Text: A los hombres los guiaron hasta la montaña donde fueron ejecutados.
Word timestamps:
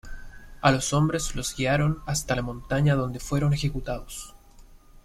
A 0.61 0.71
los 0.71 0.93
hombres 0.93 1.35
los 1.35 1.55
guiaron 1.55 1.99
hasta 2.07 2.35
la 2.35 2.41
montaña 2.41 2.95
donde 2.95 3.19
fueron 3.19 3.53
ejecutados. 3.53 4.33